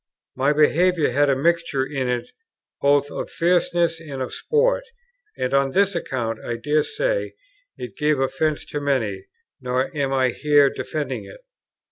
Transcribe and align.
My 0.35 0.51
behaviour 0.51 1.11
had 1.11 1.29
a 1.29 1.35
mixture 1.35 1.85
in 1.85 2.09
it 2.09 2.31
both 2.81 3.11
of 3.11 3.29
fierceness 3.29 3.99
and 3.99 4.19
of 4.19 4.33
sport; 4.33 4.83
and 5.37 5.53
on 5.53 5.69
this 5.69 5.93
account, 5.93 6.39
I 6.43 6.55
dare 6.55 6.81
say, 6.81 7.35
it 7.77 7.95
gave 7.95 8.19
offence 8.19 8.65
to 8.71 8.81
many; 8.81 9.27
nor 9.61 9.95
am 9.95 10.11
I 10.11 10.29
here 10.29 10.71
defending 10.71 11.25
it. 11.25 11.41